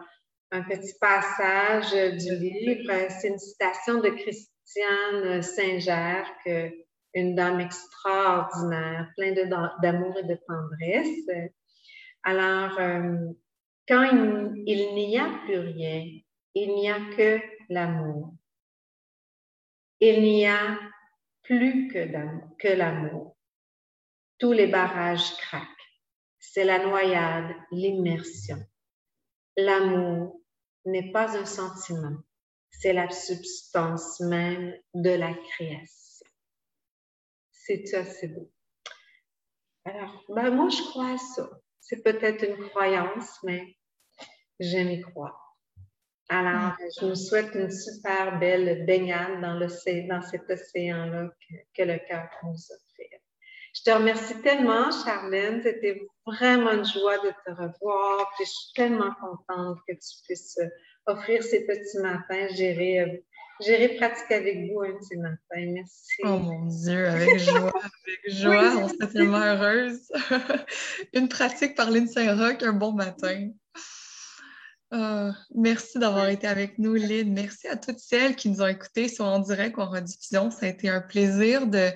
[0.50, 2.92] petit passage du livre.
[3.10, 6.22] C'est une citation de Christiane Singer,
[7.14, 9.34] une dame extraordinaire, pleine
[9.82, 11.50] d'amour et de tendresse.
[12.22, 13.32] Alors, euh,
[13.88, 16.04] quand il, n'y a plus rien,
[16.54, 18.34] il n'y a que l'amour.
[20.00, 20.78] Il n'y a
[21.42, 23.36] plus que l'amour.
[24.38, 25.75] Tous les barrages craquent
[26.52, 28.58] c'est la noyade, l'immersion.
[29.56, 30.40] L'amour
[30.84, 32.16] n'est pas un sentiment,
[32.70, 36.26] c'est la substance même de la création.
[37.50, 38.50] C'est assez beau.
[39.84, 41.50] Alors, ben moi, je crois à ça.
[41.80, 43.76] C'est peut-être une croyance, mais
[44.60, 45.56] j'aime y croire.
[46.28, 51.98] Alors, je vous souhaite une super belle baignade dans, dans cet océan-là que, que, le
[52.06, 52.86] cœur nous offre.
[53.74, 55.62] Je te remercie tellement, Charlène.
[55.62, 58.30] C'était vraiment une joie de te revoir.
[58.38, 60.68] je suis tellement contente que tu puisses euh,
[61.06, 62.48] offrir ces petits matins.
[62.52, 63.16] J'irai, euh,
[63.60, 65.38] j'irai pratiquer avec vous un petit matin.
[65.54, 66.14] Merci.
[66.24, 68.76] Oh mon Dieu, avec joie, avec joie.
[68.76, 70.00] On serait tellement heureuse.
[71.14, 73.50] une pratique par Lynn Saint-Roch un bon matin.
[74.92, 77.32] Ah, merci d'avoir été avec nous, Lynn.
[77.32, 80.50] Merci à toutes celles qui nous ont écoutés, soit en direct ou en rediffusion.
[80.50, 81.90] Ça a été un plaisir de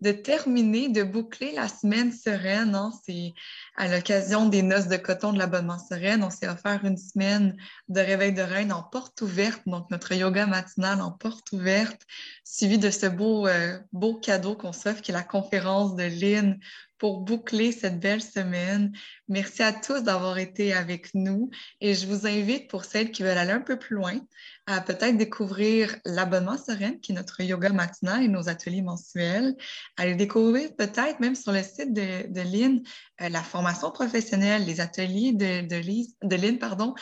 [0.00, 2.74] de terminer, de boucler la semaine sereine.
[2.74, 2.92] Hein.
[3.04, 3.34] C'est
[3.76, 6.22] à l'occasion des noces de coton de l'abonnement sereine.
[6.22, 7.56] On s'est offert une semaine
[7.88, 12.02] de réveil de reine en porte ouverte, donc notre yoga matinal en porte ouverte,
[12.44, 16.58] suivi de ce beau, euh, beau cadeau qu'on s'offre qui est la conférence de Lynn
[16.98, 18.92] pour boucler cette belle semaine.
[19.28, 23.38] Merci à tous d'avoir été avec nous et je vous invite pour celles qui veulent
[23.38, 24.18] aller un peu plus loin
[24.66, 29.56] à peut-être découvrir l'abonnement Sereine qui est notre yoga matinal et nos ateliers mensuels,
[29.96, 32.82] à les découvrir peut-être même sur le site de, de Lynn,
[33.20, 36.94] euh, la formation professionnelle, les ateliers de, de, de Lynn, pardon.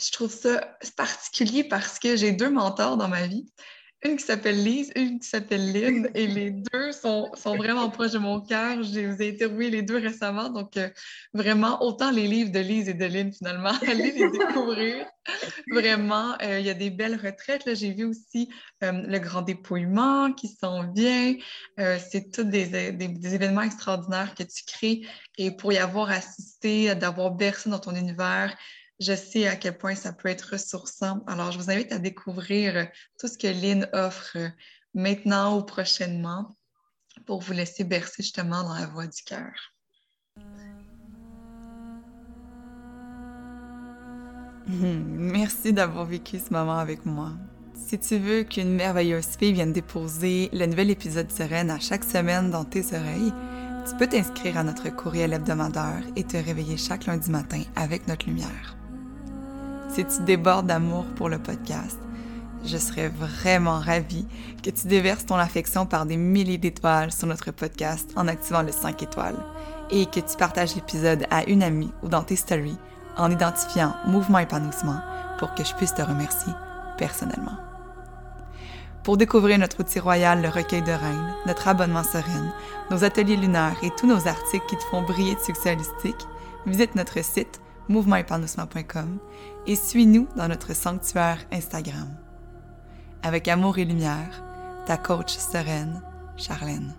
[0.00, 3.52] Je trouve ça particulier parce que j'ai deux mentors dans ma vie
[4.02, 8.12] une qui s'appelle Lise, une qui s'appelle Lynn, et les deux sont, sont vraiment proches
[8.12, 8.82] de mon cœur.
[8.82, 10.88] Je vous ai interviewé les deux récemment, donc euh,
[11.34, 15.06] vraiment, autant les livres de Lise et de Lynn, finalement, allez les découvrir.
[15.70, 17.74] vraiment, euh, il y a des belles retraites.
[17.74, 18.48] J'ai vu aussi
[18.82, 21.34] euh, le grand dépouillement qui s'en vient.
[21.76, 25.02] C'est tous des, des, des, événements extraordinaires que tu crées,
[25.36, 28.56] et pour y avoir assisté, d'avoir bercé dans ton univers,
[29.00, 31.24] je sais à quel point ça peut être ressourçant.
[31.26, 32.84] Alors, je vous invite à découvrir euh,
[33.18, 34.48] tout ce que Lynn offre euh,
[34.94, 36.56] maintenant ou prochainement
[37.26, 39.52] pour vous laisser bercer justement dans la voie du cœur.
[44.66, 47.32] Merci d'avoir vécu ce moment avec moi.
[47.74, 52.50] Si tu veux qu'une merveilleuse fille vienne déposer le nouvel épisode Sereine à chaque semaine
[52.50, 53.32] dans tes oreilles,
[53.88, 58.26] tu peux t'inscrire à notre courriel hebdomadaire et te réveiller chaque lundi matin avec notre
[58.26, 58.76] lumière
[59.94, 61.98] si tu débordes d'amour pour le podcast.
[62.64, 64.26] Je serais vraiment ravie
[64.62, 68.72] que tu déverses ton affection par des milliers d'étoiles sur notre podcast en activant le
[68.72, 69.38] 5 étoiles
[69.90, 72.78] et que tu partages l'épisode à une amie ou dans tes stories
[73.16, 75.00] en identifiant Mouvement Épanouissement
[75.38, 76.52] pour que je puisse te remercier
[76.98, 77.56] personnellement.
[79.02, 82.52] Pour découvrir notre outil royal, le recueil de reines, notre abonnement sereine,
[82.90, 86.26] nos ateliers lunaires et tous nos articles qui te font briller de succès holistique,
[86.66, 87.60] visite notre site
[87.90, 89.18] mouvementépanouissement.com
[89.66, 92.08] et suis-nous dans notre sanctuaire Instagram.
[93.22, 94.42] Avec amour et lumière,
[94.86, 96.00] ta coach sereine,
[96.36, 96.94] Charlène.